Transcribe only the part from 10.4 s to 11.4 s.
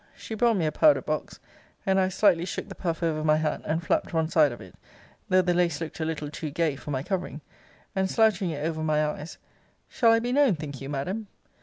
think you, Madam?